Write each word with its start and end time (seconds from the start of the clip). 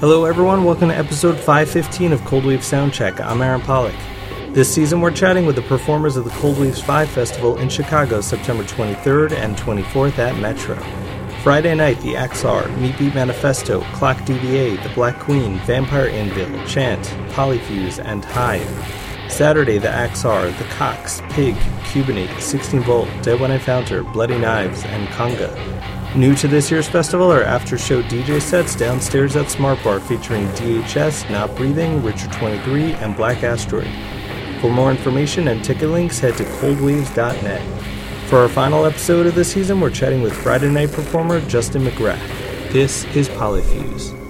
Hello, 0.00 0.26
everyone. 0.26 0.62
Welcome 0.62 0.90
to 0.90 0.94
episode 0.96 1.36
515 1.36 2.12
of 2.12 2.24
Cold 2.24 2.44
Wave 2.44 2.60
Soundcheck. 2.60 3.18
I'm 3.18 3.42
Aaron 3.42 3.60
Pollock. 3.60 3.96
This 4.50 4.72
season, 4.72 5.00
we're 5.00 5.10
chatting 5.10 5.44
with 5.44 5.56
the 5.56 5.62
performers 5.62 6.16
of 6.16 6.22
the 6.22 6.30
Cold 6.30 6.56
Waves 6.60 6.80
5 6.80 7.10
Festival 7.10 7.58
in 7.58 7.68
Chicago, 7.68 8.20
September 8.20 8.62
23rd 8.62 9.32
and 9.32 9.56
24th 9.56 10.16
at 10.20 10.38
Metro. 10.38 10.76
Friday 11.42 11.74
night, 11.74 11.98
the 12.02 12.14
Axar, 12.14 12.72
Meat 12.80 12.96
Beat 12.96 13.12
Manifesto, 13.16 13.80
Clock 13.94 14.18
DVA, 14.18 14.80
The 14.84 14.88
Black 14.90 15.18
Queen, 15.18 15.58
Vampire 15.66 16.06
Anvil, 16.06 16.64
Chant, 16.64 17.04
Polyfuse, 17.32 17.98
and 17.98 18.24
Hive. 18.24 19.28
Saturday, 19.28 19.78
the 19.78 19.88
Axar, 19.88 20.56
The 20.58 20.64
Cox, 20.76 21.22
Pig, 21.30 21.56
Cubanate, 21.82 22.40
16 22.40 22.82
Volt, 22.82 23.08
Dead 23.22 23.40
When 23.40 23.50
I 23.50 23.58
Found 23.58 23.88
Her, 23.88 24.04
Bloody 24.04 24.38
Knives, 24.38 24.84
and 24.84 25.08
Kanga. 25.08 25.97
New 26.16 26.34
to 26.34 26.48
this 26.48 26.70
year's 26.70 26.88
festival 26.88 27.30
are 27.30 27.44
after 27.44 27.76
show 27.76 28.02
DJ 28.02 28.40
sets 28.40 28.74
downstairs 28.74 29.36
at 29.36 29.50
Smart 29.50 29.78
Bar 29.84 30.00
featuring 30.00 30.46
DHS, 30.48 31.30
Not 31.30 31.54
Breathing, 31.54 32.02
Richard 32.02 32.32
23, 32.32 32.94
and 32.94 33.14
Black 33.14 33.42
Asteroid. 33.42 33.90
For 34.60 34.70
more 34.70 34.90
information 34.90 35.48
and 35.48 35.62
ticket 35.62 35.90
links, 35.90 36.18
head 36.18 36.36
to 36.38 36.44
coldwaves.net. 36.44 37.62
For 38.28 38.38
our 38.38 38.48
final 38.48 38.86
episode 38.86 39.26
of 39.26 39.34
the 39.34 39.44
season, 39.44 39.80
we're 39.80 39.90
chatting 39.90 40.22
with 40.22 40.32
Friday 40.32 40.70
night 40.70 40.92
performer 40.92 41.40
Justin 41.42 41.82
McGrath. 41.82 42.72
This 42.72 43.04
is 43.14 43.28
Polyfuse. 43.28 44.27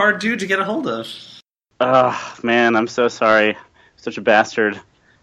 Hard 0.00 0.18
dude 0.18 0.38
to 0.38 0.46
get 0.46 0.58
a 0.58 0.64
hold 0.64 0.86
of. 0.86 1.06
Ah, 1.78 2.38
man, 2.42 2.74
I'm 2.74 2.88
so 2.88 3.08
sorry. 3.08 3.58
Such 3.96 4.16
a 4.16 4.22
bastard. 4.22 4.80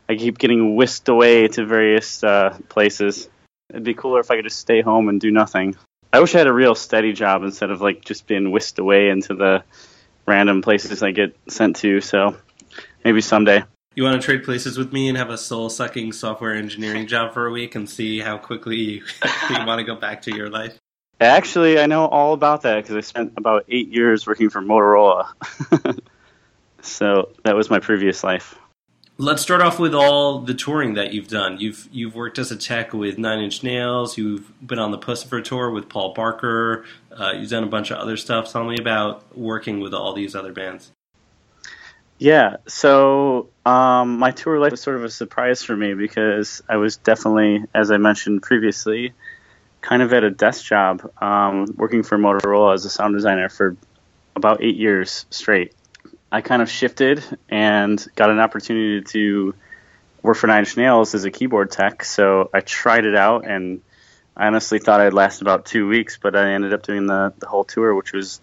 I 0.08 0.16
keep 0.16 0.38
getting 0.38 0.76
whisked 0.76 1.10
away 1.10 1.48
to 1.48 1.66
various 1.66 2.24
uh, 2.24 2.56
places. 2.70 3.28
It'd 3.72 3.84
be 3.84 3.96
cooler 3.96 4.20
if 4.20 4.30
I 4.30 4.36
could 4.36 4.46
just 4.46 4.60
stay 4.60 4.82
home 4.82 5.10
and 5.10 5.20
do 5.20 5.32
nothing. 5.32 5.76
I 6.14 6.20
wish 6.20 6.36
I 6.36 6.38
had 6.38 6.48
a 6.48 6.54
real 6.54 6.76
steady 6.76 7.14
job 7.14 7.42
instead 7.42 7.72
of 7.72 7.82
like 7.82 8.06
just 8.06 8.28
being 8.28 8.52
whisked 8.52 8.78
away 8.78 9.10
into 9.10 9.34
the 9.34 9.64
random 10.28 10.62
places 10.62 11.02
I 11.02 11.10
get 11.10 11.36
sent 11.50 11.78
to. 11.78 12.00
So 12.00 12.38
maybe 13.04 13.22
someday. 13.22 13.64
You 13.96 14.04
want 14.04 14.22
to 14.22 14.24
trade 14.24 14.44
places 14.44 14.78
with 14.78 14.94
me 14.94 15.10
and 15.10 15.18
have 15.18 15.32
a 15.32 15.40
soul 15.40 15.72
sucking 15.72 16.12
software 16.12 16.54
engineering 16.54 17.08
job 17.08 17.34
for 17.34 17.48
a 17.48 17.52
week 17.52 17.74
and 17.74 17.90
see 17.90 18.20
how 18.20 18.38
quickly 18.38 18.76
you, 18.76 19.04
you 19.50 19.66
want 19.66 19.80
to 19.80 19.84
go 19.84 19.96
back 19.96 20.22
to 20.24 20.36
your 20.36 20.52
life? 20.52 20.78
Actually, 21.20 21.80
I 21.80 21.88
know 21.88 22.06
all 22.06 22.34
about 22.34 22.62
that 22.62 22.76
because 22.84 22.96
I 22.96 23.02
spent 23.02 23.34
about 23.38 23.66
eight 23.70 23.90
years 23.90 24.28
working 24.28 24.50
for 24.50 24.62
Motorola. 24.62 25.30
so 26.82 27.30
that 27.44 27.56
was 27.56 27.70
my 27.70 27.80
previous 27.80 28.24
life. 28.24 28.58
Let's 29.20 29.42
start 29.42 29.62
off 29.62 29.80
with 29.80 29.96
all 29.96 30.42
the 30.42 30.54
touring 30.54 30.94
that 30.94 31.12
you've 31.12 31.28
done. 31.28 31.60
You've 31.60 31.90
you've 31.92 32.14
worked 32.14 32.38
as 32.38 32.52
a 32.52 32.56
tech 32.56 32.94
with 32.94 33.18
Nine 33.18 33.40
Inch 33.40 33.64
Nails. 33.64 34.16
You've 34.16 34.52
been 34.66 34.78
on 34.78 34.92
the 34.92 35.00
Puscifer 35.00 35.44
tour 35.44 35.72
with 35.72 35.90
Paul 35.90 36.14
Barker. 36.14 36.86
Uh, 37.12 37.34
you've 37.36 37.50
done 37.50 37.64
a 37.64 37.68
bunch 37.68 37.90
of 37.90 37.98
other 37.98 38.16
stuff. 38.16 38.52
Tell 38.52 38.64
me 38.64 38.78
about 38.80 39.36
working 39.36 39.80
with 39.80 39.96
all 39.96 40.14
these 40.14 40.36
other 40.36 40.54
bands. 40.54 40.92
Yeah, 42.20 42.58
so 42.68 43.50
um, 43.66 44.18
my 44.18 44.32
tour 44.32 44.60
life 44.60 44.72
was 44.72 44.82
sort 44.82 44.98
of 44.98 45.04
a 45.04 45.10
surprise 45.10 45.64
for 45.64 45.76
me 45.76 45.94
because 45.94 46.64
I 46.68 46.78
was 46.78 46.98
definitely, 46.98 47.64
as 47.76 47.92
I 47.92 47.98
mentioned 47.98 48.42
previously, 48.42 49.14
kind 49.88 50.02
of 50.02 50.12
at 50.12 50.26
a 50.26 50.30
desk 50.30 50.66
job 50.66 51.10
um, 51.22 51.66
working 51.78 52.04
for 52.04 52.18
Motorola 52.18 52.74
as 52.74 52.84
a 52.84 52.90
sound 52.90 53.16
designer 53.16 53.48
for 53.48 53.78
about 54.36 54.62
eight 54.62 54.76
years 54.76 55.26
straight. 55.30 55.74
I 56.30 56.42
kind 56.42 56.62
of 56.62 56.70
shifted 56.70 57.24
and 57.48 58.06
got 58.16 58.30
an 58.30 58.40
opportunity 58.40 59.02
to 59.14 59.56
work 60.22 60.36
for 60.36 60.48
Nine 60.48 60.60
Inch 60.60 60.76
Nails 60.76 61.16
as 61.16 61.24
a 61.24 61.32
keyboard 61.32 61.72
tech. 61.72 62.04
So 62.04 62.50
I 62.54 62.60
tried 62.60 63.06
it 63.06 63.16
out 63.16 63.48
and 63.48 63.82
I 64.36 64.48
honestly 64.48 64.80
thought 64.80 65.00
I'd 65.00 65.14
last 65.14 65.42
about 65.42 65.66
two 65.66 65.88
weeks, 65.88 66.20
but 66.22 66.36
I 66.36 66.52
ended 66.52 66.74
up 66.74 66.84
doing 66.84 67.08
the, 67.08 67.34
the 67.40 67.48
whole 67.48 67.64
tour, 67.64 67.96
which 67.96 68.12
was 68.12 68.42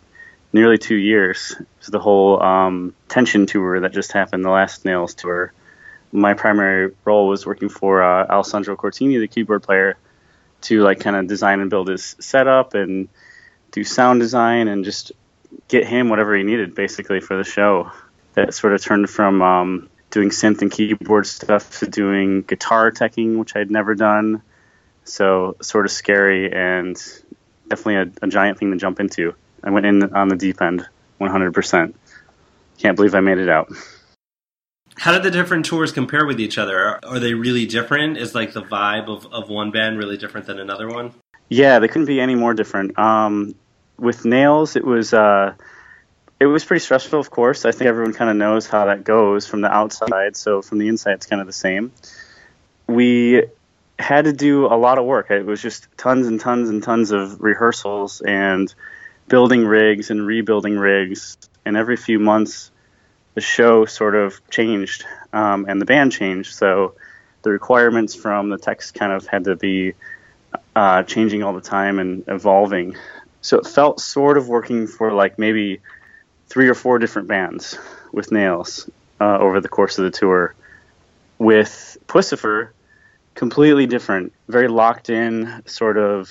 nearly 0.54 0.78
two 0.78 0.96
years. 0.96 1.56
It 1.60 1.66
was 1.78 1.88
the 1.88 1.98
whole 1.98 2.42
um, 2.42 2.94
Tension 3.08 3.44
tour 3.44 3.80
that 3.80 3.92
just 3.92 4.12
happened, 4.12 4.46
the 4.46 4.50
last 4.50 4.86
Nails 4.86 5.12
tour. 5.12 5.52
My 6.10 6.32
primary 6.32 6.94
role 7.04 7.28
was 7.28 7.44
working 7.44 7.68
for 7.68 8.02
uh, 8.02 8.26
Alessandro 8.28 8.76
Cortini, 8.76 9.20
the 9.20 9.28
keyboard 9.28 9.62
player, 9.62 9.98
to 10.64 10.82
like 10.82 11.00
kind 11.00 11.16
of 11.16 11.26
design 11.26 11.60
and 11.60 11.70
build 11.70 11.88
his 11.88 12.16
setup 12.18 12.74
and 12.74 13.08
do 13.70 13.84
sound 13.84 14.20
design 14.20 14.68
and 14.68 14.84
just 14.84 15.12
get 15.68 15.86
him 15.86 16.08
whatever 16.08 16.36
he 16.36 16.42
needed 16.42 16.74
basically 16.74 17.20
for 17.20 17.36
the 17.36 17.44
show. 17.44 17.90
That 18.34 18.54
sort 18.54 18.74
of 18.74 18.82
turned 18.82 19.08
from 19.08 19.42
um, 19.42 19.88
doing 20.10 20.30
synth 20.30 20.62
and 20.62 20.70
keyboard 20.70 21.26
stuff 21.26 21.78
to 21.78 21.86
doing 21.86 22.42
guitar 22.42 22.90
teching, 22.90 23.38
which 23.38 23.54
I'd 23.54 23.70
never 23.70 23.94
done. 23.94 24.42
So 25.04 25.56
sort 25.60 25.86
of 25.86 25.92
scary 25.92 26.52
and 26.52 26.96
definitely 27.68 27.96
a, 27.96 28.26
a 28.26 28.28
giant 28.28 28.58
thing 28.58 28.70
to 28.72 28.76
jump 28.76 29.00
into. 29.00 29.34
I 29.62 29.70
went 29.70 29.86
in 29.86 30.14
on 30.14 30.28
the 30.28 30.36
deep 30.36 30.60
end, 30.60 30.86
100%. 31.20 31.94
Can't 32.78 32.96
believe 32.96 33.14
I 33.14 33.20
made 33.20 33.38
it 33.38 33.48
out. 33.48 33.72
How 34.96 35.12
did 35.12 35.22
the 35.22 35.30
different 35.30 35.66
tours 35.66 35.92
compare 35.92 36.24
with 36.26 36.40
each 36.40 36.56
other? 36.56 36.78
Are, 36.78 37.00
are 37.04 37.18
they 37.18 37.34
really 37.34 37.66
different? 37.66 38.16
Is 38.16 38.34
like 38.34 38.52
the 38.52 38.62
vibe 38.62 39.08
of, 39.08 39.26
of 39.32 39.48
one 39.48 39.70
band 39.70 39.98
really 39.98 40.16
different 40.16 40.46
than 40.46 40.58
another 40.58 40.88
one? 40.88 41.12
Yeah, 41.48 41.78
they 41.78 41.88
couldn't 41.88 42.06
be 42.06 42.20
any 42.20 42.34
more 42.34 42.54
different. 42.54 42.98
Um, 42.98 43.54
with 43.98 44.24
Nails, 44.24 44.76
it 44.76 44.84
was 44.84 45.12
uh, 45.12 45.54
it 46.40 46.46
was 46.46 46.64
pretty 46.64 46.80
stressful, 46.80 47.18
of 47.20 47.30
course. 47.30 47.64
I 47.64 47.72
think 47.72 47.88
everyone 47.88 48.12
kind 48.12 48.30
of 48.30 48.36
knows 48.36 48.66
how 48.66 48.86
that 48.86 49.04
goes 49.04 49.46
from 49.46 49.60
the 49.60 49.72
outside. 49.72 50.36
So 50.36 50.62
from 50.62 50.78
the 50.78 50.88
inside, 50.88 51.14
it's 51.14 51.26
kind 51.26 51.40
of 51.40 51.46
the 51.46 51.52
same. 51.52 51.92
We 52.86 53.44
had 53.98 54.24
to 54.24 54.32
do 54.32 54.66
a 54.66 54.76
lot 54.76 54.98
of 54.98 55.04
work. 55.04 55.30
It 55.30 55.46
was 55.46 55.62
just 55.62 55.86
tons 55.96 56.26
and 56.26 56.40
tons 56.40 56.68
and 56.68 56.82
tons 56.82 57.12
of 57.12 57.40
rehearsals 57.40 58.20
and 58.20 58.72
building 59.28 59.64
rigs 59.64 60.10
and 60.10 60.26
rebuilding 60.26 60.78
rigs. 60.78 61.36
And 61.64 61.76
every 61.76 61.96
few 61.96 62.18
months, 62.18 62.70
the 63.34 63.40
show 63.40 63.84
sort 63.84 64.14
of 64.14 64.40
changed 64.50 65.04
um, 65.32 65.66
and 65.68 65.80
the 65.80 65.84
band 65.84 66.12
changed. 66.12 66.54
So 66.54 66.94
the 67.42 67.50
requirements 67.50 68.14
from 68.14 68.48
the 68.48 68.58
techs 68.58 68.90
kind 68.90 69.12
of 69.12 69.26
had 69.26 69.44
to 69.44 69.56
be 69.56 69.94
uh, 70.74 71.02
changing 71.02 71.42
all 71.42 71.52
the 71.52 71.60
time 71.60 71.98
and 71.98 72.24
evolving. 72.28 72.96
So 73.40 73.58
it 73.58 73.66
felt 73.66 74.00
sort 74.00 74.38
of 74.38 74.48
working 74.48 74.86
for 74.86 75.12
like 75.12 75.38
maybe 75.38 75.80
three 76.48 76.68
or 76.68 76.74
four 76.74 76.98
different 76.98 77.28
bands 77.28 77.78
with 78.12 78.32
Nails 78.32 78.88
uh, 79.20 79.38
over 79.38 79.60
the 79.60 79.68
course 79.68 79.98
of 79.98 80.04
the 80.04 80.10
tour. 80.10 80.54
With 81.38 81.98
Puscifer, 82.06 82.70
completely 83.34 83.86
different, 83.86 84.32
very 84.48 84.68
locked 84.68 85.10
in, 85.10 85.62
sort 85.66 85.98
of. 85.98 86.30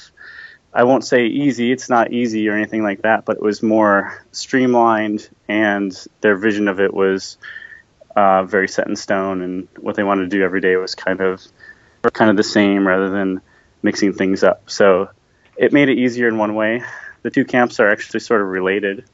I 0.74 0.84
won't 0.86 1.06
say 1.06 1.28
easy, 1.28 1.72
it's 1.72 1.90
not 1.90 2.12
easy 2.12 2.50
or 2.50 2.56
anything 2.56 2.81
like 2.81 3.04
that, 3.04 3.25
but 3.25 3.38
it 3.38 3.44
was 3.44 3.62
more 3.62 4.24
streamlined, 4.31 5.30
and 5.48 5.96
their 6.22 6.36
vision 6.36 6.68
of 6.68 6.80
it 6.80 6.94
was 6.94 7.38
uh, 8.16 8.44
very 8.44 8.68
set 8.68 8.88
in 8.88 8.96
stone, 8.96 9.42
and 9.42 9.68
what 9.80 9.96
they 9.96 10.04
wanted 10.04 10.30
to 10.30 10.38
do 10.38 10.44
every 10.44 10.62
day 10.62 10.75
was 10.75 10.96
kind 10.96 11.22
of 11.22 11.42
kind 12.12 12.30
of 12.30 12.38
the 12.38 12.44
same 12.44 12.88
rather 12.88 13.10
than 13.10 13.42
mixing 13.81 14.14
things 14.14 14.44
up. 14.44 14.70
So 14.70 15.10
it 15.56 15.72
made 15.72 15.90
it 15.90 15.98
easier 15.98 16.28
in 16.28 16.38
one 16.38 16.56
way. 16.56 16.84
The 17.22 17.30
two 17.30 17.46
camps 17.46 17.80
are 17.80 17.90
actually 17.90 18.19
sort 18.19 18.42
of 18.42 18.48
related. 18.48 19.06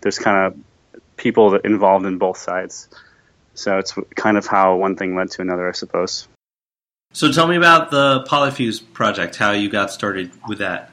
There's 0.00 0.18
kind 0.18 0.46
of 0.46 0.58
people 1.16 1.56
involved 1.56 2.06
in 2.06 2.18
both 2.18 2.38
sides. 2.38 2.88
So 3.54 3.78
it's 3.78 3.94
kind 4.14 4.36
of 4.36 4.46
how 4.46 4.76
one 4.76 4.96
thing 4.96 5.14
led 5.14 5.30
to 5.32 5.42
another, 5.42 5.68
I 5.68 5.72
suppose. 5.72 6.28
So 7.14 7.30
tell 7.30 7.46
me 7.46 7.54
about 7.54 7.92
the 7.92 8.24
Polyfuse 8.28 8.82
project, 8.92 9.36
how 9.36 9.52
you 9.52 9.68
got 9.68 9.92
started 9.92 10.32
with 10.48 10.58
that. 10.58 10.90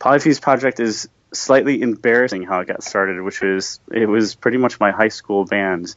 Polyfuse 0.00 0.42
project 0.42 0.80
is 0.80 1.08
slightly 1.32 1.80
embarrassing 1.82 2.42
how 2.42 2.58
it 2.58 2.66
got 2.66 2.82
started, 2.82 3.22
which 3.22 3.40
was 3.40 3.78
it 3.92 4.06
was 4.06 4.34
pretty 4.34 4.58
much 4.58 4.80
my 4.80 4.90
high 4.90 5.08
school 5.08 5.44
band. 5.44 5.94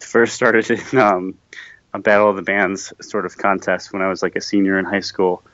First 0.00 0.34
started 0.34 0.68
in 0.92 0.98
um, 0.98 1.38
a 1.94 2.00
battle 2.00 2.28
of 2.28 2.34
the 2.34 2.42
bands 2.42 2.92
sort 3.00 3.24
of 3.24 3.38
contest 3.38 3.92
when 3.92 4.02
I 4.02 4.08
was 4.08 4.20
like 4.20 4.34
a 4.34 4.40
senior 4.40 4.80
in 4.80 4.84
high 4.84 4.98
school. 4.98 5.44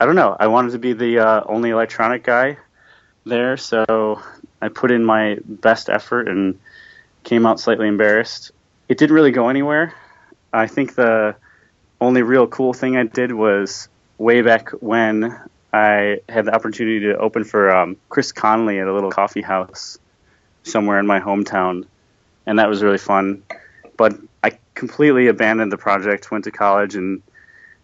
I 0.00 0.06
don't 0.06 0.16
know. 0.16 0.34
I 0.40 0.46
wanted 0.46 0.72
to 0.72 0.78
be 0.78 0.94
the 0.94 1.18
uh, 1.18 1.42
only 1.44 1.68
electronic 1.68 2.24
guy 2.24 2.56
there, 3.26 3.58
so 3.58 4.22
I 4.62 4.68
put 4.68 4.90
in 4.92 5.04
my 5.04 5.36
best 5.44 5.90
effort 5.90 6.26
and 6.26 6.58
came 7.22 7.44
out 7.44 7.60
slightly 7.60 7.86
embarrassed. 7.86 8.50
It 8.88 8.96
didn't 8.96 9.14
really 9.14 9.32
go 9.32 9.50
anywhere. 9.50 9.92
I 10.54 10.68
think 10.68 10.94
the 10.94 11.36
only 12.00 12.22
real 12.22 12.46
cool 12.46 12.72
thing 12.72 12.96
I 12.96 13.04
did 13.04 13.32
was 13.32 13.88
way 14.18 14.42
back 14.42 14.70
when 14.70 15.38
I 15.72 16.20
had 16.28 16.44
the 16.46 16.54
opportunity 16.54 17.00
to 17.00 17.16
open 17.18 17.44
for 17.44 17.74
um, 17.74 17.96
Chris 18.08 18.32
Connelly 18.32 18.78
at 18.78 18.86
a 18.86 18.92
little 18.92 19.10
coffee 19.10 19.42
house 19.42 19.98
somewhere 20.62 20.98
in 20.98 21.06
my 21.06 21.20
hometown, 21.20 21.86
and 22.46 22.58
that 22.58 22.68
was 22.68 22.82
really 22.82 22.98
fun. 22.98 23.42
But 23.96 24.18
I 24.42 24.58
completely 24.74 25.26
abandoned 25.26 25.72
the 25.72 25.78
project, 25.78 26.30
went 26.30 26.44
to 26.44 26.50
college, 26.50 26.94
and 26.94 27.22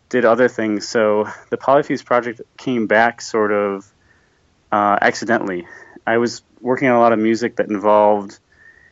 did 0.09 0.25
other 0.25 0.49
things. 0.49 0.89
So 0.89 1.29
the 1.51 1.57
Polyfuse 1.57 2.05
project 2.05 2.41
came 2.57 2.87
back 2.87 3.21
sort 3.21 3.53
of 3.53 3.91
uh, 4.71 4.99
accidentally. 5.01 5.67
I 6.07 6.19
was 6.19 6.43
working 6.61 6.89
on 6.89 6.97
a 6.97 7.01
lot 7.01 7.13
of 7.13 7.19
music 7.19 7.57
that 7.57 7.69
involved 7.69 8.39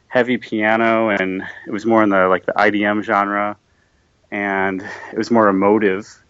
heavy 0.08 0.36
piano, 0.36 1.08
and 1.08 1.42
it 1.66 1.70
was 1.70 1.86
more 1.86 2.02
in 2.02 2.10
the 2.10 2.26
like 2.28 2.44
the 2.44 2.52
IDM 2.52 3.02
genre 3.04 3.56
and 4.32 4.82
it 5.12 5.18
was 5.18 5.30
more 5.30 5.48
emotive. 5.48 6.20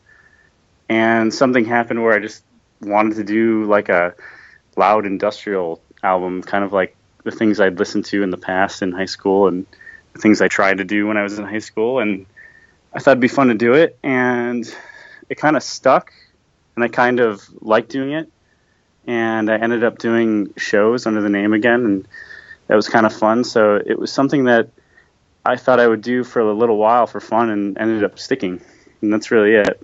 And 0.89 1.33
something 1.33 1.65
happened 1.65 2.03
where 2.03 2.13
I 2.13 2.19
just 2.19 2.43
wanted 2.83 3.15
to 3.15 3.25
do 3.25 3.65
like 3.65 3.89
a 3.89 4.15
loud 4.77 5.07
industrial 5.07 5.81
album, 6.03 6.43
kind 6.43 6.65
of 6.65 6.73
like 6.73 6.97
the 7.23 7.31
things 7.31 7.61
I'd 7.61 7.79
listened 7.79 8.05
to 8.07 8.25
in 8.25 8.31
the 8.31 8.37
past 8.37 8.83
in 8.83 8.91
high 8.91 9.07
school 9.07 9.47
and 9.47 9.65
the 10.13 10.19
things 10.19 10.43
I 10.43 10.49
tried 10.49 10.79
to 10.79 10.85
do 10.85 11.07
when 11.07 11.17
I 11.17 11.23
was 11.23 11.39
in 11.39 11.47
high 11.47 11.61
school. 11.61 12.01
And 12.01 12.27
I 12.93 12.99
thought 12.99 13.13
it'd 13.13 13.21
be 13.21 13.29
fun 13.29 13.49
to 13.49 13.55
do 13.55 13.75
it. 13.75 13.97
And 14.03 14.69
it 15.31 15.37
kind 15.37 15.57
of 15.57 15.63
stuck, 15.63 16.13
and 16.75 16.85
I 16.85 16.89
kind 16.89 17.21
of 17.21 17.49
liked 17.63 17.91
doing 17.91 18.13
it. 18.13 18.29
And 19.07 19.49
I 19.49 19.57
ended 19.57 19.85
up 19.85 19.99
doing 19.99 20.53
shows 20.57 21.07
under 21.07 21.21
the 21.21 21.29
name 21.29 21.53
again, 21.53 21.85
and 21.85 22.09
that 22.67 22.75
was 22.75 22.89
kind 22.89 23.07
of 23.07 23.15
fun. 23.15 23.45
So 23.45 23.77
it 23.77 23.99
was 23.99 24.13
something 24.13 24.45
that 24.45 24.69
I 25.45 25.57
thought 25.57 25.81
I 25.81 25.89
would 25.89 26.03
do 26.03 26.25
for 26.25 26.41
a 26.41 26.55
little 26.55 26.77
while 26.77 27.07
for 27.07 27.21
fun 27.21 27.51
and 27.51 27.77
ended 27.79 28.05
up 28.05 28.19
sticking. 28.19 28.61
And 29.01 29.13
that's 29.13 29.31
really 29.31 29.55
it. 29.55 29.83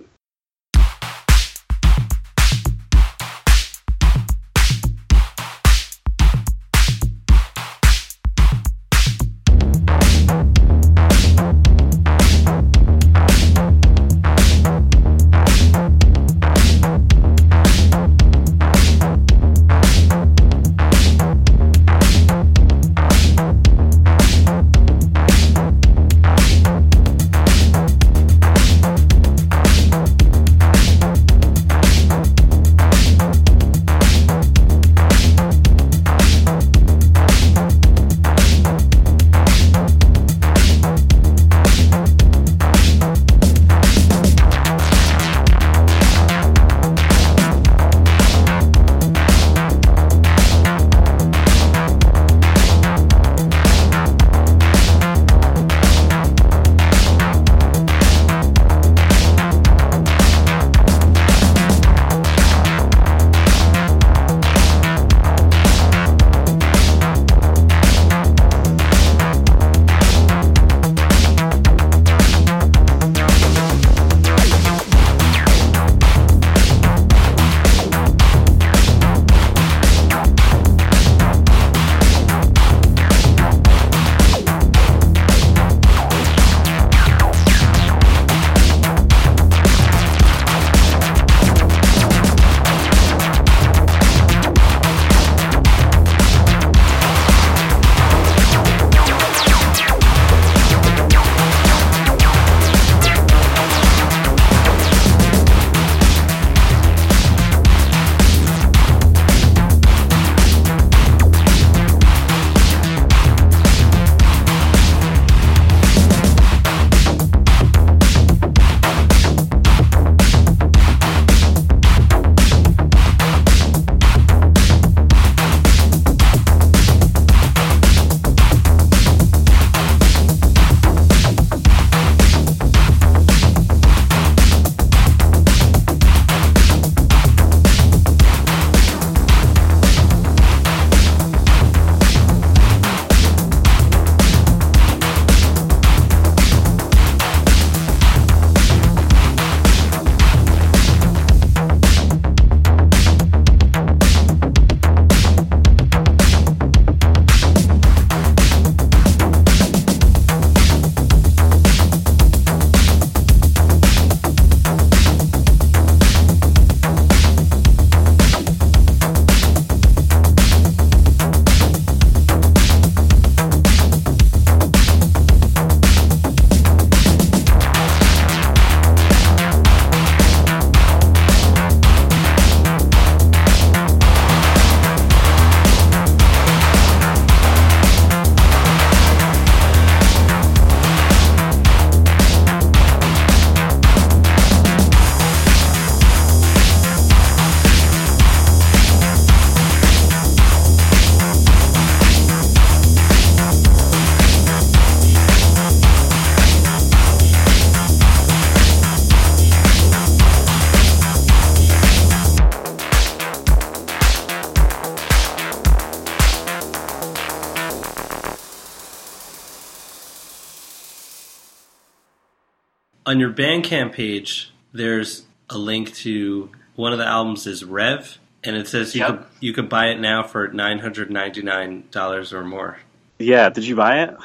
On 223.09 223.19
your 223.19 223.33
Bandcamp 223.33 223.93
page, 223.93 224.51
there's 224.71 225.23
a 225.49 225.57
link 225.57 225.95
to 225.95 226.51
one 226.75 226.91
of 226.93 226.99
the 226.99 227.07
albums 227.07 227.47
is 227.47 227.65
Rev, 227.65 228.19
and 228.43 228.55
it 228.55 228.67
says 228.67 228.93
you 228.93 229.01
Yep. 229.01 229.09
could 229.09 229.25
you 229.39 229.51
could 229.51 229.67
buy 229.67 229.87
it 229.87 229.99
now 229.99 230.21
for 230.21 230.47
nine 230.49 230.77
hundred 230.77 231.09
ninety 231.09 231.41
nine 231.41 231.85
dollars 231.89 232.31
or 232.33 232.43
more. 232.43 232.77
Yeah, 233.17 233.49
did 233.49 233.65
you 233.65 233.75
buy 233.75 234.03
it? 234.03 234.15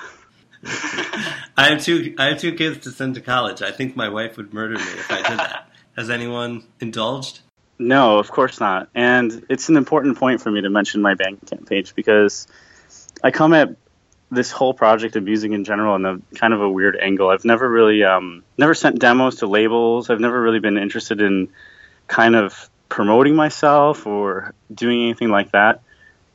I 1.56 1.70
have 1.70 1.82
two 1.82 2.14
I 2.18 2.26
have 2.26 2.38
two 2.38 2.52
kids 2.52 2.80
to 2.80 2.90
send 2.90 3.14
to 3.14 3.22
college. 3.22 3.62
I 3.62 3.70
think 3.70 3.96
my 3.96 4.10
wife 4.10 4.36
would 4.36 4.52
murder 4.52 4.74
me 4.74 4.82
if 4.82 5.10
I 5.10 5.30
did 5.30 5.38
that. 5.38 5.70
Has 5.96 6.10
anyone 6.10 6.64
indulged? 6.78 7.40
No, 7.78 8.18
of 8.18 8.30
course 8.30 8.60
not. 8.60 8.90
And 8.94 9.46
it's 9.48 9.70
an 9.70 9.78
important 9.78 10.18
point 10.18 10.42
for 10.42 10.50
me 10.50 10.60
to 10.60 10.68
mention 10.68 11.00
my 11.00 11.14
Bandcamp 11.14 11.66
page 11.66 11.94
because 11.94 12.46
I 13.22 13.30
come 13.30 13.54
at 13.54 13.76
this 14.34 14.50
whole 14.50 14.74
project 14.74 15.16
of 15.16 15.24
music 15.24 15.52
in 15.52 15.64
general 15.64 15.94
in 15.96 16.04
a 16.04 16.18
kind 16.36 16.52
of 16.52 16.60
a 16.60 16.68
weird 16.68 16.96
angle. 16.96 17.28
I've 17.28 17.44
never 17.44 17.68
really 17.68 18.04
um, 18.04 18.44
never 18.58 18.74
sent 18.74 18.98
demos 18.98 19.36
to 19.36 19.46
labels. 19.46 20.10
I've 20.10 20.20
never 20.20 20.40
really 20.40 20.60
been 20.60 20.78
interested 20.78 21.20
in 21.20 21.48
kind 22.06 22.36
of 22.36 22.68
promoting 22.88 23.34
myself 23.34 24.06
or 24.06 24.54
doing 24.72 25.02
anything 25.02 25.30
like 25.30 25.52
that. 25.52 25.80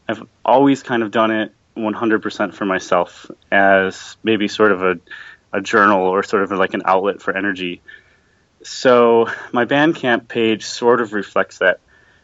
I've 0.07 0.23
always 0.43 0.83
kind 0.83 1.03
of 1.03 1.11
done 1.11 1.31
it 1.31 1.53
100% 1.77 2.53
for 2.53 2.65
myself 2.65 3.29
as 3.51 4.17
maybe 4.23 4.47
sort 4.47 4.71
of 4.71 4.81
a, 4.81 4.99
a 5.53 5.61
journal 5.61 6.01
or 6.01 6.23
sort 6.23 6.43
of 6.43 6.51
like 6.51 6.73
an 6.73 6.81
outlet 6.85 7.21
for 7.21 7.35
energy. 7.35 7.81
So 8.63 9.29
my 9.53 9.65
Bandcamp 9.65 10.27
page 10.27 10.65
sort 10.65 11.01
of 11.01 11.13
reflects 11.13 11.59
that. 11.59 11.79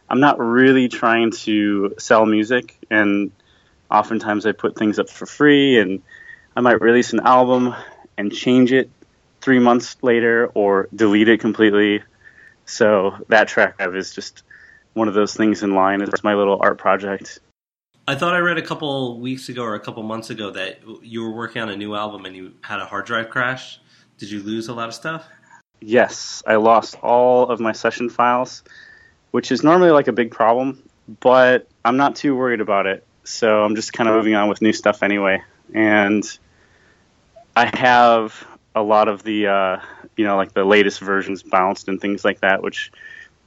I'm 0.08 0.20
not 0.20 0.38
really 0.38 0.88
trying 0.88 1.32
to 1.32 1.94
sell 1.98 2.26
music, 2.26 2.76
and 2.90 3.32
oftentimes 3.90 4.46
I 4.46 4.52
put 4.52 4.76
things 4.76 4.98
up 4.98 5.10
for 5.10 5.26
free, 5.26 5.78
and 5.78 6.02
I 6.56 6.60
might 6.60 6.80
release 6.80 7.12
an 7.12 7.20
album 7.20 7.74
and 8.16 8.32
change 8.32 8.72
it 8.72 8.90
three 9.40 9.58
months 9.58 9.96
later 10.02 10.50
or 10.54 10.88
delete 10.94 11.28
it 11.28 11.40
completely. 11.40 12.02
So 12.64 13.16
that 13.28 13.48
track 13.48 13.80
of 13.80 13.94
is 13.94 14.14
just 14.14 14.42
one 14.94 15.08
of 15.08 15.14
those 15.14 15.34
things 15.34 15.62
in 15.62 15.74
line 15.74 16.02
as 16.02 16.24
my 16.24 16.34
little 16.34 16.58
art 16.60 16.78
project. 16.78 17.38
I 18.08 18.14
thought 18.14 18.34
I 18.34 18.38
read 18.38 18.56
a 18.56 18.62
couple 18.62 19.20
weeks 19.20 19.48
ago 19.48 19.62
or 19.62 19.74
a 19.74 19.80
couple 19.80 20.02
months 20.02 20.30
ago 20.30 20.50
that 20.52 20.80
you 21.02 21.22
were 21.22 21.32
working 21.32 21.60
on 21.60 21.68
a 21.68 21.76
new 21.76 21.94
album 21.94 22.24
and 22.24 22.34
you 22.34 22.54
had 22.62 22.80
a 22.80 22.86
hard 22.86 23.04
drive 23.04 23.30
crash. 23.30 23.80
Did 24.18 24.30
you 24.30 24.42
lose 24.42 24.68
a 24.68 24.74
lot 24.74 24.88
of 24.88 24.94
stuff? 24.94 25.28
Yes, 25.80 26.42
I 26.46 26.56
lost 26.56 26.96
all 27.02 27.48
of 27.50 27.60
my 27.60 27.72
session 27.72 28.08
files, 28.08 28.62
which 29.32 29.52
is 29.52 29.62
normally 29.62 29.90
like 29.90 30.08
a 30.08 30.12
big 30.12 30.30
problem, 30.30 30.82
but 31.20 31.68
I'm 31.84 31.96
not 31.96 32.16
too 32.16 32.34
worried 32.34 32.60
about 32.60 32.86
it. 32.86 33.04
So 33.26 33.62
I'm 33.64 33.74
just 33.74 33.92
kind 33.92 34.08
of 34.08 34.14
moving 34.14 34.34
on 34.34 34.48
with 34.48 34.62
new 34.62 34.72
stuff 34.72 35.02
anyway. 35.02 35.42
And 35.74 36.24
I 37.56 37.76
have 37.76 38.46
a 38.74 38.82
lot 38.82 39.08
of 39.08 39.22
the, 39.22 39.48
uh, 39.48 39.80
you 40.16 40.24
know, 40.24 40.36
like 40.36 40.52
the 40.52 40.64
latest 40.64 41.00
versions 41.00 41.42
bounced 41.42 41.88
and 41.88 42.00
things 42.00 42.24
like 42.24 42.40
that, 42.40 42.62
which 42.62 42.92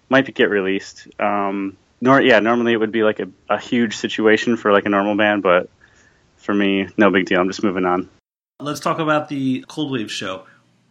might 0.09 0.33
get 0.35 0.49
released. 0.49 1.07
Um, 1.19 1.77
nor, 2.01 2.21
yeah, 2.21 2.39
normally 2.39 2.73
it 2.73 2.77
would 2.77 2.91
be 2.91 3.03
like 3.03 3.19
a, 3.19 3.29
a 3.49 3.59
huge 3.59 3.95
situation 3.95 4.57
for 4.57 4.71
like 4.71 4.85
a 4.85 4.89
normal 4.89 5.15
band, 5.15 5.43
but 5.43 5.69
for 6.37 6.53
me, 6.53 6.87
no 6.97 7.09
big 7.11 7.25
deal. 7.25 7.39
I'm 7.39 7.47
just 7.47 7.63
moving 7.63 7.85
on. 7.85 8.09
Let's 8.59 8.79
talk 8.79 8.99
about 8.99 9.29
the 9.29 9.63
Cold 9.67 9.91
Wave 9.91 10.11
show. 10.11 10.43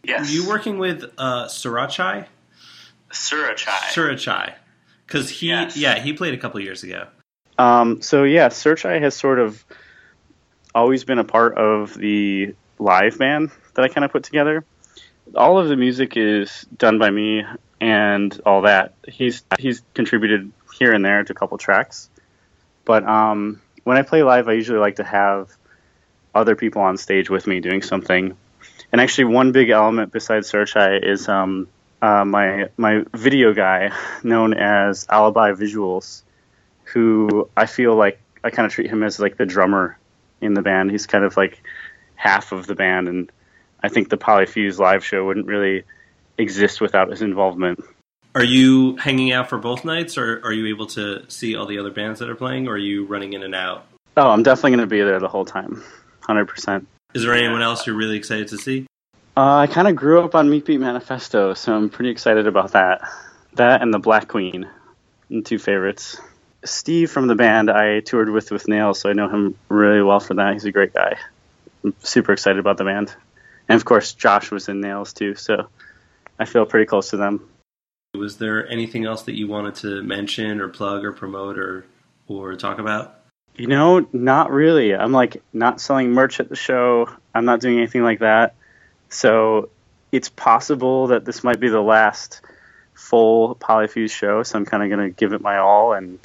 Yes. 0.03 0.21
Were 0.21 0.33
you 0.33 0.47
working 0.47 0.79
with 0.79 1.03
uh, 1.17 1.45
Surachai? 1.45 2.25
Surachai. 3.11 3.91
Surachai. 3.93 4.53
Because 5.05 5.29
he, 5.29 5.47
Yes. 5.47 5.75
yeah, 5.77 5.99
he 5.99 6.13
played 6.13 6.33
a 6.33 6.37
couple 6.37 6.59
years 6.59 6.83
ago. 6.83 7.07
Um, 7.59 8.01
so 8.01 8.23
yeah, 8.23 8.47
Surachai 8.47 9.01
has 9.01 9.15
sort 9.15 9.37
of 9.37 9.63
always 10.73 11.03
been 11.03 11.19
a 11.19 11.25
part 11.25 11.57
of 11.57 11.93
the 11.93 12.55
live 12.79 13.19
band 13.19 13.51
that 13.73 13.83
I 13.83 13.89
kind 13.89 14.05
of 14.05 14.13
put 14.13 14.23
together. 14.23 14.63
All 15.35 15.59
of 15.59 15.67
the 15.67 15.75
music 15.75 16.15
is 16.15 16.65
done 16.75 16.99
by 16.99 17.09
me 17.09 17.43
and 17.81 18.41
all 18.45 18.61
that. 18.61 18.93
He's 19.05 19.43
he's 19.59 19.81
contributed 19.93 20.53
here 20.73 20.93
and 20.93 21.03
there 21.03 21.21
to 21.21 21.33
a 21.33 21.35
couple 21.35 21.57
tracks, 21.57 22.09
but 22.85 23.03
um, 23.03 23.61
when 23.83 23.97
I 23.97 24.03
play 24.03 24.23
live, 24.23 24.47
I 24.47 24.53
usually 24.53 24.79
like 24.79 24.95
to 24.95 25.03
have 25.03 25.49
other 26.33 26.55
people 26.55 26.81
on 26.81 26.95
stage 26.95 27.29
with 27.29 27.45
me 27.45 27.59
doing 27.59 27.81
something. 27.81 28.37
And 28.93 29.01
actually, 29.01 29.25
one 29.25 29.51
big 29.51 29.69
element 29.69 30.13
besides 30.13 30.49
Surachai 30.49 31.03
is 31.03 31.27
um, 31.27 31.67
uh, 32.01 32.23
my 32.23 32.69
my 32.77 33.03
video 33.13 33.53
guy, 33.53 33.91
known 34.23 34.53
as 34.53 35.05
Alibi 35.09 35.51
Visuals 35.51 36.23
who 36.93 37.49
I 37.55 37.65
feel 37.65 37.95
like 37.95 38.19
I 38.43 38.49
kind 38.49 38.65
of 38.65 38.71
treat 38.71 38.89
him 38.89 39.03
as 39.03 39.19
like 39.19 39.37
the 39.37 39.45
drummer 39.45 39.97
in 40.41 40.53
the 40.53 40.61
band. 40.61 40.91
He's 40.91 41.05
kind 41.05 41.23
of 41.23 41.37
like 41.37 41.61
half 42.15 42.51
of 42.51 42.67
the 42.67 42.75
band, 42.75 43.07
and 43.07 43.31
I 43.83 43.89
think 43.89 44.09
the 44.09 44.17
Polyfuse 44.17 44.79
live 44.79 45.03
show 45.05 45.25
wouldn't 45.25 45.47
really 45.47 45.83
exist 46.37 46.81
without 46.81 47.09
his 47.09 47.21
involvement. 47.21 47.83
Are 48.35 48.43
you 48.43 48.95
hanging 48.97 49.31
out 49.31 49.49
for 49.49 49.57
both 49.57 49.83
nights, 49.83 50.17
or 50.17 50.41
are 50.43 50.53
you 50.53 50.67
able 50.67 50.87
to 50.87 51.29
see 51.29 51.55
all 51.55 51.65
the 51.65 51.79
other 51.79 51.91
bands 51.91 52.19
that 52.19 52.29
are 52.29 52.35
playing, 52.35 52.67
or 52.67 52.73
are 52.73 52.77
you 52.77 53.05
running 53.05 53.33
in 53.33 53.43
and 53.43 53.55
out? 53.55 53.85
Oh, 54.17 54.29
I'm 54.29 54.43
definitely 54.43 54.71
going 54.71 54.81
to 54.81 54.87
be 54.87 55.01
there 55.01 55.19
the 55.19 55.27
whole 55.27 55.45
time, 55.45 55.83
hundred 56.21 56.45
percent. 56.45 56.87
Is 57.13 57.23
there 57.23 57.33
anyone 57.33 57.61
else 57.61 57.87
you're 57.87 57.95
really 57.95 58.17
excited 58.17 58.47
to 58.49 58.57
see? 58.57 58.85
Uh, 59.35 59.57
I 59.57 59.67
kind 59.67 59.87
of 59.87 59.95
grew 59.95 60.21
up 60.21 60.35
on 60.35 60.49
Meat 60.49 60.65
Beat 60.65 60.79
Manifesto, 60.79 61.53
so 61.53 61.73
I'm 61.73 61.89
pretty 61.89 62.09
excited 62.09 62.45
about 62.45 62.73
that. 62.73 63.01
That 63.53 63.81
and 63.81 63.93
the 63.93 63.99
Black 63.99 64.27
Queen, 64.27 64.69
and 65.29 65.45
two 65.45 65.57
favorites. 65.57 66.19
Steve 66.63 67.09
from 67.09 67.27
the 67.27 67.35
band 67.35 67.69
I 67.69 68.01
toured 68.01 68.29
with 68.29 68.51
with 68.51 68.67
Nails, 68.67 68.99
so 68.99 69.09
I 69.09 69.13
know 69.13 69.29
him 69.29 69.55
really 69.69 70.01
well 70.01 70.19
for 70.19 70.33
that. 70.35 70.53
He's 70.53 70.65
a 70.65 70.71
great 70.71 70.93
guy. 70.93 71.17
I'm 71.83 71.93
super 71.99 72.33
excited 72.33 72.59
about 72.59 72.77
the 72.77 72.83
band, 72.83 73.15
and 73.67 73.75
of 73.75 73.85
course 73.85 74.13
Josh 74.13 74.51
was 74.51 74.67
in 74.67 74.81
Nails 74.81 75.13
too, 75.13 75.35
so 75.35 75.67
I 76.37 76.45
feel 76.45 76.65
pretty 76.65 76.85
close 76.85 77.11
to 77.11 77.17
them. 77.17 77.49
Was 78.15 78.37
there 78.37 78.67
anything 78.67 79.05
else 79.05 79.23
that 79.23 79.35
you 79.35 79.47
wanted 79.47 79.75
to 79.75 80.01
mention, 80.03 80.59
or 80.59 80.67
plug, 80.67 81.05
or 81.05 81.13
promote, 81.13 81.57
or 81.57 81.85
or 82.27 82.55
talk 82.55 82.79
about? 82.79 83.15
You 83.55 83.67
know, 83.67 84.07
not 84.13 84.51
really. 84.51 84.95
I'm 84.95 85.11
like 85.11 85.41
not 85.53 85.81
selling 85.81 86.11
merch 86.11 86.39
at 86.39 86.49
the 86.49 86.55
show. 86.55 87.09
I'm 87.33 87.45
not 87.45 87.59
doing 87.59 87.77
anything 87.77 88.03
like 88.03 88.19
that. 88.19 88.55
So 89.09 89.69
it's 90.11 90.29
possible 90.29 91.07
that 91.07 91.25
this 91.25 91.43
might 91.43 91.59
be 91.59 91.69
the 91.69 91.81
last 91.81 92.41
full 92.93 93.55
Polyfuse 93.55 94.11
show. 94.11 94.43
So 94.43 94.57
I'm 94.57 94.65
kind 94.65 94.83
of 94.83 94.89
going 94.89 95.09
to 95.09 95.15
give 95.15 95.33
it 95.33 95.41
my 95.41 95.57
all 95.57 95.93
and 95.93 96.19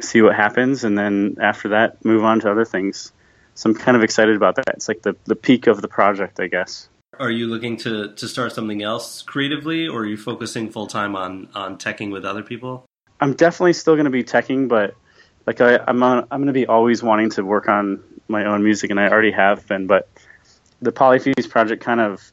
see 0.00 0.22
what 0.22 0.34
happens, 0.34 0.84
and 0.84 0.96
then 0.96 1.36
after 1.40 1.70
that, 1.70 2.04
move 2.04 2.24
on 2.24 2.40
to 2.40 2.50
other 2.50 2.64
things. 2.64 3.12
So 3.54 3.70
I'm 3.70 3.76
kind 3.76 3.96
of 3.96 4.02
excited 4.02 4.36
about 4.36 4.56
that. 4.56 4.68
It's 4.68 4.88
like 4.88 5.02
the 5.02 5.16
the 5.24 5.36
peak 5.36 5.66
of 5.66 5.80
the 5.80 5.88
project, 5.88 6.40
I 6.40 6.48
guess. 6.48 6.88
Are 7.18 7.30
you 7.30 7.46
looking 7.46 7.76
to, 7.78 8.12
to 8.12 8.26
start 8.26 8.52
something 8.52 8.82
else 8.82 9.22
creatively, 9.22 9.86
or 9.86 10.00
are 10.00 10.06
you 10.06 10.16
focusing 10.16 10.70
full 10.70 10.86
time 10.86 11.14
on 11.14 11.48
on 11.54 11.78
teching 11.78 12.10
with 12.10 12.24
other 12.24 12.42
people? 12.42 12.84
I'm 13.20 13.34
definitely 13.34 13.74
still 13.74 13.94
going 13.94 14.06
to 14.06 14.10
be 14.10 14.24
teching, 14.24 14.68
but 14.68 14.96
like 15.46 15.60
I, 15.60 15.78
I'm 15.86 16.02
on, 16.02 16.26
I'm 16.30 16.40
going 16.40 16.46
to 16.46 16.52
be 16.52 16.66
always 16.66 17.02
wanting 17.02 17.30
to 17.30 17.44
work 17.44 17.68
on 17.68 18.02
my 18.28 18.44
own 18.46 18.64
music, 18.64 18.90
and 18.90 18.98
I 18.98 19.08
already 19.08 19.30
have 19.30 19.66
been. 19.68 19.86
But 19.86 20.08
the 20.82 20.92
Polyfuse 20.92 21.48
project 21.48 21.82
kind 21.82 22.00
of 22.00 22.32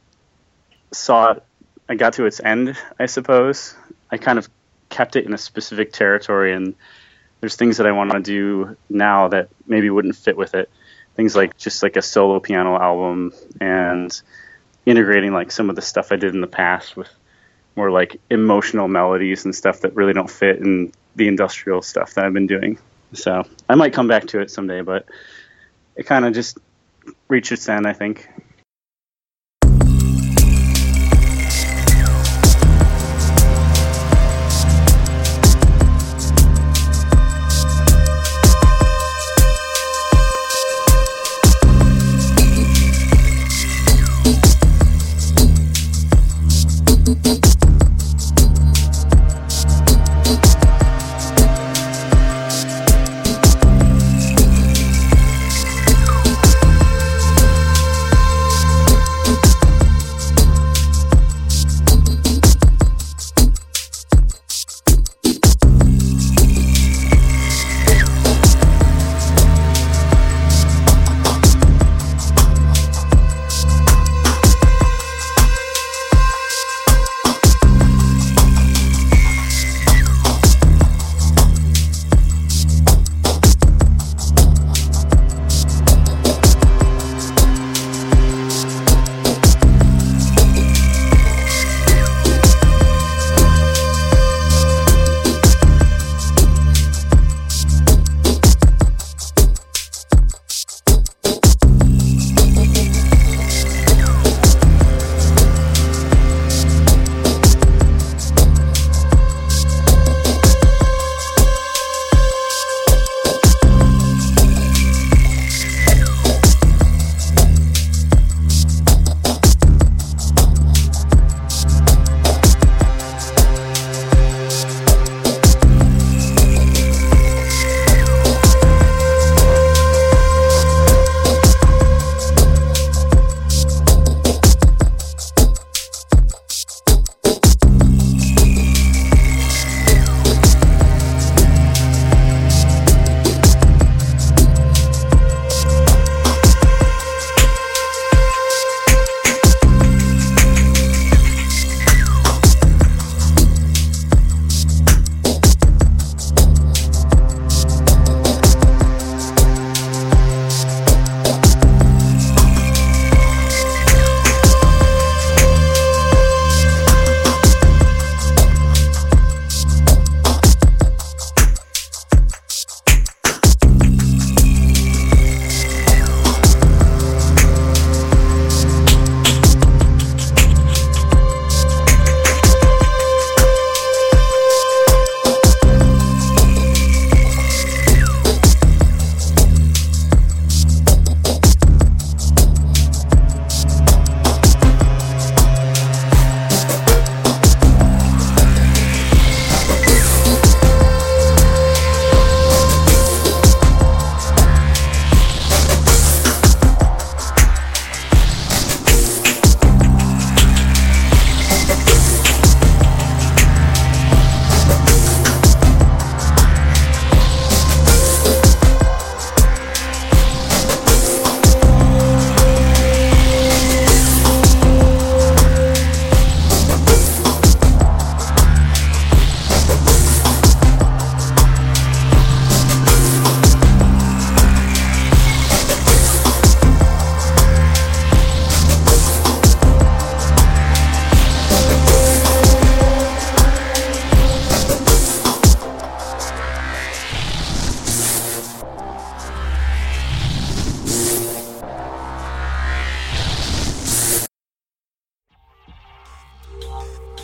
saw 0.92 1.32
it. 1.32 1.44
I 1.88 1.94
got 1.94 2.14
to 2.14 2.26
its 2.26 2.40
end, 2.40 2.76
I 2.98 3.06
suppose. 3.06 3.74
I 4.10 4.16
kind 4.16 4.38
of 4.38 4.48
kept 4.88 5.16
it 5.16 5.26
in 5.26 5.32
a 5.32 5.38
specific 5.38 5.92
territory, 5.92 6.54
and 6.54 6.74
there's 7.42 7.56
things 7.56 7.78
that 7.78 7.88
I 7.88 7.92
want 7.92 8.12
to 8.12 8.20
do 8.20 8.76
now 8.88 9.26
that 9.28 9.48
maybe 9.66 9.90
wouldn't 9.90 10.14
fit 10.14 10.36
with 10.36 10.54
it. 10.54 10.70
Things 11.16 11.34
like 11.34 11.58
just 11.58 11.82
like 11.82 11.96
a 11.96 12.02
solo 12.02 12.38
piano 12.38 12.78
album 12.78 13.32
and 13.60 14.22
integrating 14.86 15.32
like 15.32 15.50
some 15.50 15.68
of 15.68 15.74
the 15.74 15.82
stuff 15.82 16.12
I 16.12 16.16
did 16.16 16.36
in 16.36 16.40
the 16.40 16.46
past 16.46 16.96
with 16.96 17.08
more 17.74 17.90
like 17.90 18.20
emotional 18.30 18.86
melodies 18.86 19.44
and 19.44 19.52
stuff 19.52 19.80
that 19.80 19.96
really 19.96 20.12
don't 20.12 20.30
fit 20.30 20.58
in 20.58 20.92
the 21.16 21.26
industrial 21.26 21.82
stuff 21.82 22.14
that 22.14 22.24
I've 22.24 22.32
been 22.32 22.46
doing. 22.46 22.78
So 23.12 23.42
I 23.68 23.74
might 23.74 23.92
come 23.92 24.06
back 24.06 24.28
to 24.28 24.40
it 24.40 24.48
someday, 24.48 24.82
but 24.82 25.06
it 25.96 26.04
kind 26.04 26.24
of 26.24 26.34
just 26.34 26.58
reached 27.26 27.50
its 27.50 27.68
end, 27.68 27.88
I 27.88 27.92
think. 27.92 28.28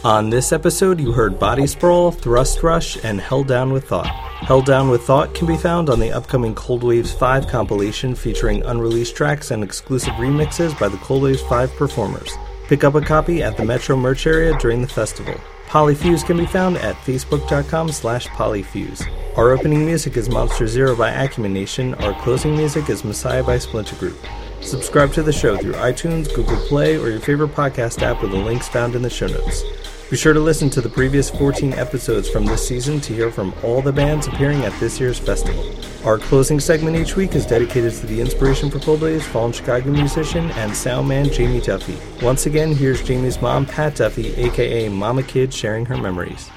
On 0.08 0.30
this 0.30 0.52
episode, 0.52 0.98
you 0.98 1.12
heard 1.12 1.38
Body 1.38 1.66
Sprawl, 1.66 2.10
Thrust 2.10 2.62
Rush, 2.62 2.96
and 3.04 3.20
Held 3.20 3.46
Down 3.46 3.74
with 3.74 3.88
Thought. 3.88 4.06
Held 4.06 4.64
Down 4.64 4.88
with 4.88 5.02
Thought 5.02 5.34
can 5.34 5.46
be 5.46 5.58
found 5.58 5.90
on 5.90 6.00
the 6.00 6.12
upcoming 6.12 6.54
Cold 6.54 6.82
Waves 6.82 7.12
5 7.12 7.46
compilation 7.46 8.14
featuring 8.14 8.62
unreleased 8.62 9.14
tracks 9.14 9.50
and 9.50 9.62
exclusive 9.62 10.14
remixes 10.14 10.78
by 10.80 10.88
the 10.88 10.96
Cold 10.96 11.24
Waves 11.24 11.42
5 11.42 11.74
performers. 11.74 12.32
Pick 12.68 12.84
up 12.84 12.94
a 12.94 13.02
copy 13.02 13.42
at 13.42 13.58
the 13.58 13.64
Metro 13.66 13.98
merch 13.98 14.26
area 14.26 14.56
during 14.56 14.80
the 14.80 14.88
festival. 14.88 15.34
Polyfuse 15.66 16.24
can 16.24 16.38
be 16.38 16.46
found 16.46 16.78
at 16.78 16.96
facebook.com 16.96 17.92
slash 17.92 18.28
polyfuse. 18.28 19.06
Our 19.36 19.50
opening 19.50 19.84
music 19.84 20.16
is 20.16 20.30
Monster 20.30 20.68
Zero 20.68 20.96
by 20.96 21.10
Acumen 21.10 21.52
Nation. 21.52 21.92
Our 21.96 22.18
closing 22.22 22.56
music 22.56 22.88
is 22.88 23.04
Messiah 23.04 23.44
by 23.44 23.58
Splinter 23.58 23.96
Group. 23.96 24.16
Subscribe 24.62 25.12
to 25.12 25.22
the 25.22 25.34
show 25.34 25.58
through 25.58 25.74
iTunes, 25.74 26.34
Google 26.34 26.56
Play, 26.66 26.96
or 26.96 27.10
your 27.10 27.20
favorite 27.20 27.50
podcast 27.50 28.00
app 28.00 28.22
with 28.22 28.30
the 28.30 28.38
links 28.38 28.68
found 28.68 28.94
in 28.94 29.02
the 29.02 29.10
show 29.10 29.26
notes. 29.26 29.62
Be 30.10 30.16
sure 30.16 30.32
to 30.32 30.40
listen 30.40 30.70
to 30.70 30.80
the 30.80 30.88
previous 30.88 31.28
14 31.28 31.74
episodes 31.74 32.30
from 32.30 32.46
this 32.46 32.66
season 32.66 32.98
to 33.02 33.14
hear 33.14 33.30
from 33.30 33.52
all 33.62 33.82
the 33.82 33.92
bands 33.92 34.26
appearing 34.26 34.62
at 34.62 34.72
this 34.80 34.98
year's 34.98 35.18
festival. 35.18 35.62
Our 36.02 36.16
closing 36.16 36.60
segment 36.60 36.96
each 36.96 37.14
week 37.14 37.34
is 37.34 37.44
dedicated 37.44 37.92
to 37.92 38.06
the 38.06 38.18
inspiration 38.18 38.70
for 38.70 38.78
Cold 38.78 39.02
Waves 39.02 39.26
fallen 39.26 39.52
Chicago 39.52 39.90
musician 39.90 40.50
and 40.52 40.74
sound 40.74 41.08
man 41.08 41.30
Jamie 41.30 41.60
Duffy. 41.60 41.98
Once 42.24 42.46
again, 42.46 42.74
here's 42.74 43.02
Jamie's 43.02 43.42
mom, 43.42 43.66
Pat 43.66 43.96
Duffy, 43.96 44.34
aka 44.36 44.88
Mama 44.88 45.22
Kid, 45.22 45.52
sharing 45.52 45.84
her 45.84 45.98
memories 45.98 46.50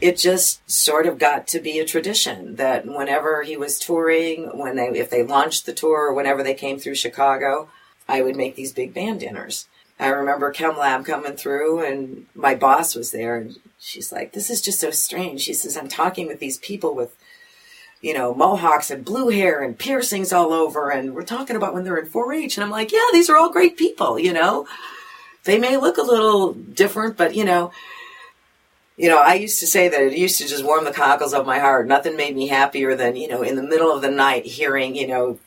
it 0.00 0.18
just 0.18 0.70
sort 0.70 1.06
of 1.06 1.18
got 1.18 1.46
to 1.46 1.58
be 1.58 1.78
a 1.78 1.84
tradition 1.86 2.56
that 2.56 2.84
whenever 2.84 3.42
he 3.42 3.56
was 3.56 3.78
touring, 3.78 4.50
when 4.58 4.76
they 4.76 4.88
if 4.88 5.08
they 5.08 5.22
launched 5.22 5.64
the 5.64 5.72
tour 5.72 6.10
or 6.10 6.12
whenever 6.12 6.42
they 6.42 6.52
came 6.52 6.78
through 6.78 6.94
Chicago, 6.94 7.70
I 8.06 8.20
would 8.20 8.36
make 8.36 8.54
these 8.54 8.74
big 8.74 8.92
band 8.92 9.20
dinners. 9.20 9.66
I 9.98 10.08
remember 10.08 10.52
ChemLab 10.52 11.04
coming 11.04 11.36
through 11.36 11.84
and 11.84 12.26
my 12.34 12.54
boss 12.54 12.94
was 12.94 13.12
there 13.12 13.36
and 13.36 13.56
she's 13.78 14.10
like, 14.12 14.32
This 14.32 14.50
is 14.50 14.60
just 14.60 14.80
so 14.80 14.90
strange. 14.90 15.42
She 15.42 15.54
says, 15.54 15.76
I'm 15.76 15.88
talking 15.88 16.26
with 16.26 16.40
these 16.40 16.58
people 16.58 16.94
with, 16.94 17.14
you 18.00 18.12
know, 18.12 18.34
mohawks 18.34 18.90
and 18.90 19.04
blue 19.04 19.28
hair 19.28 19.62
and 19.62 19.78
piercings 19.78 20.32
all 20.32 20.52
over 20.52 20.90
and 20.90 21.14
we're 21.14 21.22
talking 21.22 21.56
about 21.56 21.74
when 21.74 21.84
they're 21.84 21.96
in 21.96 22.06
4 22.06 22.32
H 22.32 22.56
and 22.56 22.64
I'm 22.64 22.70
like, 22.70 22.92
Yeah, 22.92 23.06
these 23.12 23.30
are 23.30 23.36
all 23.36 23.52
great 23.52 23.76
people, 23.76 24.18
you 24.18 24.32
know. 24.32 24.66
They 25.44 25.58
may 25.58 25.76
look 25.76 25.98
a 25.98 26.02
little 26.02 26.54
different, 26.54 27.16
but 27.16 27.34
you 27.36 27.44
know, 27.44 27.70
you 28.96 29.08
know, 29.08 29.18
I 29.18 29.34
used 29.34 29.60
to 29.60 29.66
say 29.66 29.88
that 29.88 30.00
it 30.00 30.16
used 30.16 30.38
to 30.38 30.46
just 30.46 30.64
warm 30.64 30.84
the 30.84 30.92
cockles 30.92 31.34
of 31.34 31.46
my 31.46 31.58
heart. 31.58 31.86
Nothing 31.88 32.16
made 32.16 32.36
me 32.36 32.48
happier 32.48 32.94
than, 32.94 33.16
you 33.16 33.28
know, 33.28 33.42
in 33.42 33.56
the 33.56 33.62
middle 33.62 33.90
of 33.90 34.02
the 34.02 34.10
night 34.10 34.46
hearing, 34.46 34.94
you 34.94 35.06
know, 35.06 35.38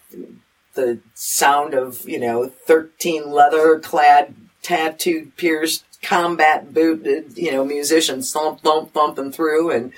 the 0.78 1.00
sound 1.14 1.74
of, 1.74 2.08
you 2.08 2.20
know, 2.20 2.48
13 2.48 3.30
leather 3.30 3.78
clad, 3.80 4.34
tattooed, 4.62 5.36
pierced, 5.36 5.84
combat 6.02 6.74
booted, 6.74 7.26
uh, 7.26 7.34
you 7.36 7.52
know, 7.52 7.66
musicians 7.66 8.32
thump, 8.32 8.62
thump, 8.62 8.94
thumping 8.94 9.34
through. 9.34 9.72
And, 9.72 9.92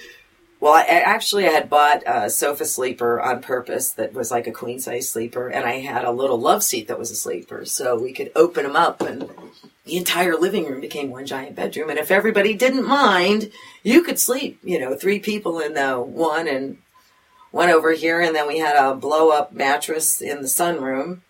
well, 0.59 0.73
I, 0.73 0.83
actually 0.83 1.47
I 1.47 1.51
had 1.51 1.69
bought 1.69 2.01
a 2.07 2.29
sofa 2.29 2.65
sleeper 2.65 3.21
on 3.21 3.41
purpose 3.41 3.91
that 3.91 4.13
was 4.13 4.31
like 4.31 4.47
a 4.47 4.51
queen 4.51 4.79
size 4.79 5.09
sleeper. 5.09 5.47
And 5.47 5.65
I 5.65 5.79
had 5.79 6.05
a 6.05 6.11
little 6.11 6.39
love 6.39 6.63
seat 6.63 6.87
that 6.87 6.97
was 6.97 7.11
a 7.11 7.15
sleeper. 7.15 7.65
So 7.65 7.99
we 7.99 8.11
could 8.11 8.31
open 8.35 8.63
them 8.63 8.75
up 8.75 9.01
and 9.01 9.29
the 9.85 9.97
entire 9.97 10.35
living 10.35 10.65
room 10.65 10.81
became 10.81 11.09
one 11.09 11.25
giant 11.25 11.55
bedroom. 11.55 11.89
And 11.89 11.99
if 11.99 12.11
everybody 12.11 12.53
didn't 12.53 12.87
mind, 12.87 13.51
you 13.83 14.03
could 14.03 14.19
sleep, 14.19 14.59
you 14.63 14.79
know, 14.79 14.95
three 14.95 15.19
people 15.19 15.59
in 15.59 15.73
the 15.73 15.99
one 15.99 16.47
and 16.47 16.77
one 17.51 17.69
over 17.69 17.93
here, 17.93 18.21
and 18.21 18.35
then 18.35 18.47
we 18.47 18.59
had 18.59 18.75
a 18.75 18.95
blow 18.95 19.29
up 19.29 19.53
mattress 19.53 20.21
in 20.21 20.41
the 20.41 20.47
sunroom. 20.47 21.21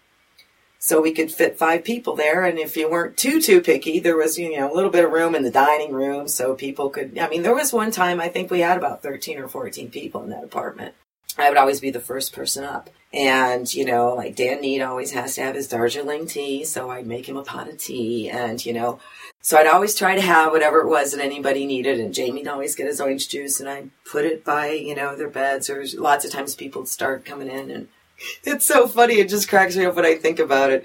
So 0.82 1.01
we 1.01 1.12
could 1.12 1.29
fit 1.29 1.58
five 1.58 1.84
people 1.84 2.15
there, 2.15 2.45
and 2.45 2.58
if 2.58 2.77
you 2.77 2.89
weren't 2.89 3.17
too 3.17 3.41
too 3.41 3.60
picky, 3.60 3.99
there 3.99 4.15
was 4.15 4.39
you 4.39 4.58
know 4.58 4.71
a 4.71 4.73
little 4.73 4.89
bit 4.89 5.03
of 5.03 5.12
room 5.12 5.36
in 5.36 5.43
the 5.43 5.51
dining 5.51 5.91
room, 5.91 6.27
so 6.29 6.55
people 6.55 6.89
could. 6.89 7.17
I 7.17 7.27
mean, 7.27 7.43
there 7.43 7.53
was 7.53 7.73
one 7.73 7.91
time 7.91 8.21
I 8.21 8.29
think 8.29 8.49
we 8.49 8.62
had 8.62 8.77
about 8.77 9.03
thirteen 9.03 9.38
or 9.38 9.49
fourteen 9.49 9.89
people 9.89 10.23
in 10.23 10.29
that 10.29 10.43
apartment. 10.43 10.95
I 11.39 11.49
would 11.49 11.58
always 11.58 11.80
be 11.80 11.91
the 11.91 11.99
first 11.99 12.34
person 12.34 12.63
up, 12.63 12.89
and 13.13 13.71
you 13.73 13.86
know, 13.86 14.13
like 14.13 14.36
Dan 14.36 14.62
Need 14.62 14.82
always 14.82 15.12
has 15.12 15.36
to 15.36 15.41
have 15.41 15.56
his 15.56 15.67
Darjeeling 15.67 16.28
tea, 16.28 16.63
so 16.63 16.89
I'd 16.89 17.08
make 17.08 17.28
him 17.28 17.38
a 17.38 17.43
pot 17.43 17.69
of 17.69 17.78
tea, 17.78 18.30
and 18.30 18.63
you 18.65 18.73
know, 18.73 18.99
so 19.41 19.58
I'd 19.58 19.67
always 19.67 19.95
try 19.95 20.15
to 20.15 20.21
have 20.21 20.52
whatever 20.52 20.82
it 20.82 20.88
was 20.88 21.12
that 21.12 21.23
anybody 21.23 21.65
needed, 21.65 21.99
and 21.99 22.13
Jamie'd 22.13 22.47
always 22.47 22.75
get 22.75 22.88
his 22.88 22.99
orange 22.99 23.30
juice, 23.30 23.60
and 23.60 23.69
I'd 23.69 23.89
put 24.04 24.25
it 24.25 24.43
by, 24.43 24.71
you 24.71 24.95
know, 24.95 25.15
their 25.15 25.30
beds, 25.30 25.69
or 25.69 25.86
lots 25.97 26.25
of 26.25 26.32
times 26.32 26.56
people 26.56 26.82
would 26.82 26.89
start 26.89 27.25
coming 27.25 27.49
in, 27.49 27.71
and 27.71 27.88
it's 28.43 28.65
so 28.65 28.88
funny, 28.88 29.15
it 29.15 29.30
just 29.30 29.49
cracks 29.49 29.75
me 29.75 29.86
up 29.86 29.95
when 29.95 30.06
I 30.06 30.15
think 30.15 30.39
about 30.39 30.71
it. 30.71 30.78